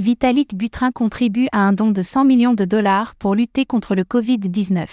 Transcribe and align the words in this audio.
Vitalik 0.00 0.54
Butrin 0.54 0.92
contribue 0.92 1.48
à 1.50 1.58
un 1.58 1.72
don 1.72 1.90
de 1.90 2.02
100 2.02 2.24
millions 2.24 2.54
de 2.54 2.64
dollars 2.64 3.16
pour 3.16 3.34
lutter 3.34 3.66
contre 3.66 3.96
le 3.96 4.04
Covid-19. 4.04 4.86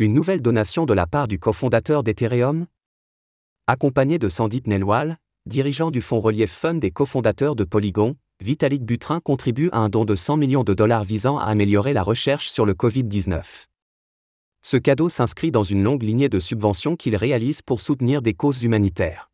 Une 0.00 0.12
nouvelle 0.12 0.42
donation 0.42 0.86
de 0.86 0.92
la 0.92 1.06
part 1.06 1.28
du 1.28 1.38
cofondateur 1.38 2.02
d'Ethereum? 2.02 2.66
Accompagné 3.68 4.18
de 4.18 4.28
Sandip 4.28 4.66
Nelwal, 4.66 5.18
dirigeant 5.46 5.92
du 5.92 6.00
fonds 6.00 6.18
Relief 6.18 6.50
Fund 6.50 6.82
et 6.82 6.90
cofondateur 6.90 7.54
de 7.54 7.62
Polygon, 7.62 8.16
Vitalik 8.42 8.84
Butrin 8.84 9.20
contribue 9.20 9.68
à 9.70 9.78
un 9.78 9.88
don 9.88 10.04
de 10.04 10.16
100 10.16 10.36
millions 10.36 10.64
de 10.64 10.74
dollars 10.74 11.04
visant 11.04 11.38
à 11.38 11.44
améliorer 11.44 11.92
la 11.92 12.02
recherche 12.02 12.50
sur 12.50 12.66
le 12.66 12.74
Covid-19. 12.74 13.66
Ce 14.62 14.76
cadeau 14.76 15.10
s'inscrit 15.10 15.52
dans 15.52 15.62
une 15.62 15.84
longue 15.84 16.02
lignée 16.02 16.28
de 16.28 16.40
subventions 16.40 16.96
qu'il 16.96 17.14
réalise 17.14 17.62
pour 17.62 17.80
soutenir 17.80 18.20
des 18.20 18.34
causes 18.34 18.64
humanitaires. 18.64 19.31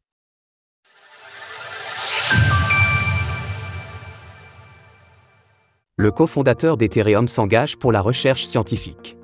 Le 6.00 6.12
cofondateur 6.12 6.76
d'Ethereum 6.76 7.26
s'engage 7.26 7.76
pour 7.76 7.90
la 7.90 8.00
recherche 8.00 8.44
scientifique. 8.44 9.16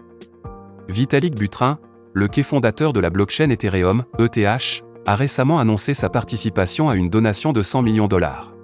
Vitalik 0.89 1.37
Butrin, 1.37 1.79
le 2.15 2.27
cofondateur 2.27 2.93
de 2.93 2.99
la 2.99 3.11
blockchain 3.11 3.49
Ethereum, 3.51 4.03
ETH, 4.19 4.83
a 5.07 5.15
récemment 5.15 5.61
annoncé 5.61 5.95
sa 5.95 6.09
participation 6.09 6.89
à 6.89 6.97
une 6.97 7.11
donation 7.11 7.53
de 7.53 7.63
100 7.63 7.83
millions 7.83 8.07
de 8.07 8.11
dollars. 8.11 8.57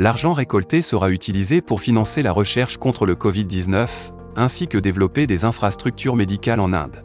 L'argent 0.00 0.32
récolté 0.32 0.82
sera 0.82 1.10
utilisé 1.10 1.60
pour 1.60 1.80
financer 1.80 2.24
la 2.24 2.32
recherche 2.32 2.76
contre 2.78 3.06
le 3.06 3.14
Covid-19, 3.14 3.86
ainsi 4.34 4.66
que 4.66 4.78
développer 4.78 5.28
des 5.28 5.44
infrastructures 5.44 6.16
médicales 6.16 6.58
en 6.58 6.72
Inde. 6.72 7.04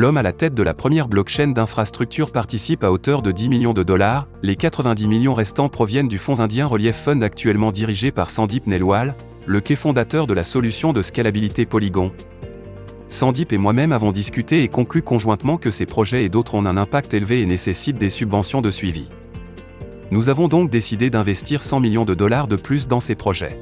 L'homme 0.00 0.16
à 0.16 0.22
la 0.22 0.32
tête 0.32 0.54
de 0.54 0.62
la 0.62 0.74
première 0.74 1.08
blockchain 1.08 1.48
d'infrastructure 1.48 2.30
participe 2.30 2.84
à 2.84 2.92
hauteur 2.92 3.20
de 3.20 3.32
10 3.32 3.48
millions 3.48 3.72
de 3.72 3.82
dollars, 3.82 4.28
les 4.44 4.54
90 4.54 5.08
millions 5.08 5.34
restants 5.34 5.68
proviennent 5.68 6.06
du 6.06 6.18
fonds 6.18 6.38
indien 6.38 6.68
Relief 6.68 6.94
Fund 6.94 7.20
actuellement 7.24 7.72
dirigé 7.72 8.12
par 8.12 8.30
Sandip 8.30 8.68
Nelwal, 8.68 9.16
le 9.46 9.60
quai 9.60 9.74
fondateur 9.74 10.28
de 10.28 10.34
la 10.34 10.44
solution 10.44 10.92
de 10.92 11.02
scalabilité 11.02 11.66
Polygon. 11.66 12.12
Sandip 13.08 13.52
et 13.52 13.58
moi-même 13.58 13.90
avons 13.90 14.12
discuté 14.12 14.62
et 14.62 14.68
conclu 14.68 15.02
conjointement 15.02 15.56
que 15.56 15.72
ces 15.72 15.84
projets 15.84 16.22
et 16.22 16.28
d'autres 16.28 16.54
ont 16.54 16.64
un 16.64 16.76
impact 16.76 17.12
élevé 17.12 17.40
et 17.40 17.46
nécessitent 17.46 17.98
des 17.98 18.08
subventions 18.08 18.60
de 18.60 18.70
suivi. 18.70 19.08
Nous 20.12 20.28
avons 20.28 20.46
donc 20.46 20.70
décidé 20.70 21.10
d'investir 21.10 21.60
100 21.60 21.80
millions 21.80 22.04
de 22.04 22.14
dollars 22.14 22.46
de 22.46 22.54
plus 22.54 22.86
dans 22.86 23.00
ces 23.00 23.16
projets. 23.16 23.58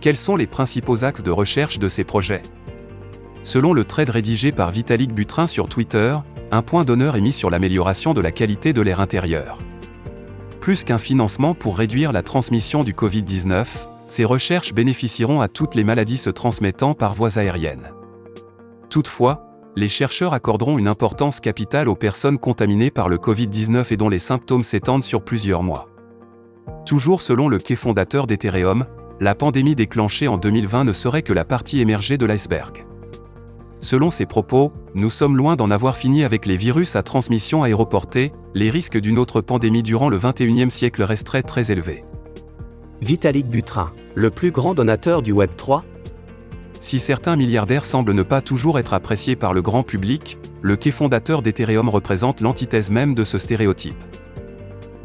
Quels 0.00 0.16
sont 0.16 0.34
les 0.34 0.48
principaux 0.48 1.04
axes 1.04 1.22
de 1.22 1.30
recherche 1.30 1.78
de 1.78 1.88
ces 1.88 2.02
projets? 2.02 2.42
Selon 3.46 3.72
le 3.72 3.84
trade 3.84 4.10
rédigé 4.10 4.50
par 4.50 4.72
Vitalik 4.72 5.14
Butrin 5.14 5.46
sur 5.46 5.68
Twitter, 5.68 6.16
un 6.50 6.62
point 6.62 6.82
d'honneur 6.82 7.14
est 7.14 7.20
mis 7.20 7.32
sur 7.32 7.48
l'amélioration 7.48 8.12
de 8.12 8.20
la 8.20 8.32
qualité 8.32 8.72
de 8.72 8.80
l'air 8.80 8.98
intérieur. 8.98 9.58
Plus 10.60 10.82
qu'un 10.82 10.98
financement 10.98 11.54
pour 11.54 11.78
réduire 11.78 12.10
la 12.10 12.22
transmission 12.22 12.82
du 12.82 12.92
Covid-19, 12.92 13.64
ces 14.08 14.24
recherches 14.24 14.74
bénéficieront 14.74 15.40
à 15.40 15.46
toutes 15.46 15.76
les 15.76 15.84
maladies 15.84 16.16
se 16.16 16.28
transmettant 16.28 16.94
par 16.94 17.14
voies 17.14 17.38
aériennes. 17.38 17.92
Toutefois, 18.90 19.46
les 19.76 19.88
chercheurs 19.88 20.34
accorderont 20.34 20.76
une 20.76 20.88
importance 20.88 21.38
capitale 21.38 21.88
aux 21.88 21.94
personnes 21.94 22.38
contaminées 22.38 22.90
par 22.90 23.08
le 23.08 23.16
Covid-19 23.16 23.92
et 23.92 23.96
dont 23.96 24.08
les 24.08 24.18
symptômes 24.18 24.64
s'étendent 24.64 25.04
sur 25.04 25.22
plusieurs 25.22 25.62
mois. 25.62 25.88
Toujours 26.84 27.22
selon 27.22 27.48
le 27.48 27.60
quai 27.60 27.76
fondateur 27.76 28.26
d'Ethereum, 28.26 28.84
la 29.20 29.36
pandémie 29.36 29.76
déclenchée 29.76 30.26
en 30.26 30.36
2020 30.36 30.82
ne 30.82 30.92
serait 30.92 31.22
que 31.22 31.32
la 31.32 31.44
partie 31.44 31.80
émergée 31.80 32.18
de 32.18 32.26
l'iceberg. 32.26 32.84
Selon 33.86 34.10
ses 34.10 34.26
propos, 34.26 34.72
nous 34.96 35.10
sommes 35.10 35.36
loin 35.36 35.54
d'en 35.54 35.70
avoir 35.70 35.96
fini 35.96 36.24
avec 36.24 36.44
les 36.44 36.56
virus 36.56 36.96
à 36.96 37.04
transmission 37.04 37.62
aéroportée, 37.62 38.32
les 38.52 38.68
risques 38.68 38.98
d'une 38.98 39.16
autre 39.16 39.40
pandémie 39.40 39.84
durant 39.84 40.08
le 40.08 40.18
21e 40.18 40.70
siècle 40.70 41.04
resteraient 41.04 41.44
très 41.44 41.70
élevés. 41.70 42.02
Vitalik 43.00 43.46
Butrin, 43.46 43.92
le 44.16 44.30
plus 44.30 44.50
grand 44.50 44.74
donateur 44.74 45.22
du 45.22 45.30
Web 45.30 45.50
3 45.56 45.84
Si 46.80 46.98
certains 46.98 47.36
milliardaires 47.36 47.84
semblent 47.84 48.12
ne 48.12 48.24
pas 48.24 48.40
toujours 48.40 48.80
être 48.80 48.92
appréciés 48.92 49.36
par 49.36 49.54
le 49.54 49.62
grand 49.62 49.84
public, 49.84 50.36
le 50.62 50.74
quai 50.74 50.90
fondateur 50.90 51.40
d'Ethereum 51.40 51.88
représente 51.88 52.40
l'antithèse 52.40 52.90
même 52.90 53.14
de 53.14 53.22
ce 53.22 53.38
stéréotype. 53.38 54.02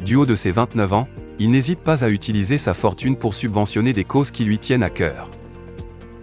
Du 0.04 0.16
haut 0.16 0.26
de 0.26 0.34
ses 0.34 0.50
29 0.50 0.92
ans, 0.92 1.06
il 1.38 1.52
n'hésite 1.52 1.84
pas 1.84 2.02
à 2.02 2.08
utiliser 2.08 2.58
sa 2.58 2.74
fortune 2.74 3.14
pour 3.14 3.34
subventionner 3.34 3.92
des 3.92 4.02
causes 4.02 4.32
qui 4.32 4.44
lui 4.44 4.58
tiennent 4.58 4.82
à 4.82 4.90
cœur. 4.90 5.30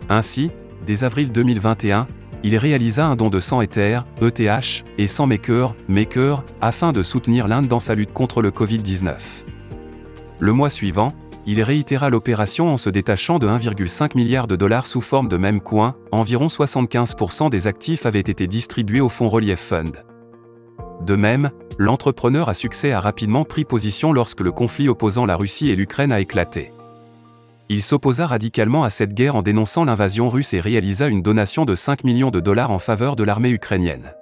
Ainsi, 0.09 0.51
dès 0.85 1.05
avril 1.05 1.31
2021, 1.31 2.05
il 2.43 2.57
réalisa 2.57 3.05
un 3.05 3.15
don 3.15 3.29
de 3.29 3.39
100 3.39 3.61
Ether, 3.61 3.99
ETH, 4.21 4.85
et 4.97 5.07
100 5.07 5.27
Maker, 5.27 5.73
Maker, 5.87 6.43
afin 6.61 6.91
de 6.91 7.03
soutenir 7.03 7.47
l'Inde 7.47 7.67
dans 7.67 7.79
sa 7.79 7.95
lutte 7.95 8.13
contre 8.13 8.41
le 8.41 8.51
Covid-19. 8.51 9.15
Le 10.39 10.53
mois 10.53 10.69
suivant, 10.69 11.11
il 11.45 11.61
réitéra 11.61 12.09
l'opération 12.09 12.69
en 12.69 12.77
se 12.77 12.89
détachant 12.89 13.39
de 13.39 13.47
1,5 13.47 14.15
milliard 14.15 14.47
de 14.47 14.55
dollars 14.55 14.85
sous 14.85 15.01
forme 15.01 15.27
de 15.27 15.37
même 15.37 15.61
coin, 15.61 15.95
environ 16.11 16.47
75% 16.47 17.49
des 17.49 17.67
actifs 17.67 18.05
avaient 18.05 18.19
été 18.19 18.47
distribués 18.47 19.01
au 19.01 19.09
fonds 19.09 19.29
Relief 19.29 19.59
Fund. 19.59 20.03
De 21.05 21.15
même, 21.15 21.49
l'entrepreneur 21.77 22.49
à 22.49 22.53
succès 22.53 22.91
a 22.91 22.99
rapidement 22.99 23.45
pris 23.45 23.65
position 23.65 24.13
lorsque 24.13 24.41
le 24.41 24.51
conflit 24.51 24.89
opposant 24.89 25.25
la 25.25 25.35
Russie 25.35 25.69
et 25.69 25.75
l'Ukraine 25.75 26.11
a 26.11 26.19
éclaté. 26.19 26.71
Il 27.71 27.83
s'opposa 27.83 28.25
radicalement 28.25 28.83
à 28.83 28.89
cette 28.89 29.13
guerre 29.13 29.35
en 29.35 29.43
dénonçant 29.43 29.85
l'invasion 29.85 30.27
russe 30.27 30.55
et 30.55 30.59
réalisa 30.59 31.07
une 31.07 31.21
donation 31.21 31.65
de 31.65 31.75
5 31.75 32.03
millions 32.03 32.31
de 32.31 32.39
dollars 32.39 32.71
en 32.71 32.79
faveur 32.79 33.15
de 33.15 33.23
l'armée 33.23 33.51
ukrainienne. 33.51 34.15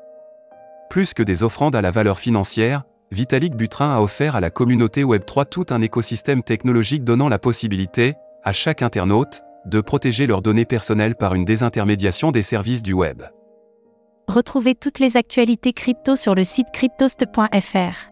Plus 0.90 1.14
que 1.14 1.24
des 1.24 1.44
offrandes 1.44 1.76
à 1.76 1.82
la 1.82 1.92
valeur 1.92 2.20
financière, 2.20 2.84
Vitalik 3.12 3.56
Butrin 3.56 3.96
a 3.96 4.02
offert 4.02 4.36
à 4.36 4.42
la 4.42 4.50
communauté 4.50 5.06
Web3 5.06 5.46
tout 5.50 5.66
un 5.70 5.82
écosystème 5.82 6.44
technologique 6.44 7.06
donnant 7.06 7.30
la 7.30 7.40
possibilité, 7.40 8.16
à 8.44 8.52
chaque 8.52 8.82
internaute, 8.82 9.44
de 9.66 9.80
protéger 9.80 10.28
leurs 10.28 10.42
données 10.42 10.66
personnelles 10.66 11.16
par 11.16 11.34
une 11.34 11.46
désintermédiation 11.46 12.32
des 12.32 12.44
services 12.44 12.84
du 12.84 12.92
web. 12.92 13.24
Retrouvez 14.28 14.76
toutes 14.76 15.00
les 15.00 15.16
actualités 15.16 15.72
crypto 15.72 16.18
sur 16.18 16.36
le 16.36 16.44
site 16.44 16.68
cryptost.fr. 16.74 18.12